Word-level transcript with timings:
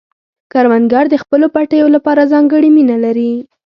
کروندګر 0.51 1.05
د 1.09 1.15
خپلو 1.23 1.45
پټیو 1.55 1.87
لپاره 1.95 2.29
ځانګړې 2.33 2.69
مینه 2.75 2.97
لري 3.05 3.31